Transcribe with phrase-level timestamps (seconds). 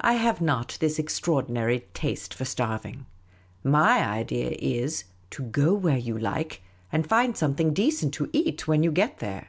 [0.00, 3.06] I have not this extraordinary taste for starving;
[3.64, 8.84] 7ny idea is, to go where j'ou like, and find something decent to eat when
[8.84, 9.48] you get there.